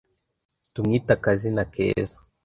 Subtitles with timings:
[0.73, 2.15] Tumwite akazina keza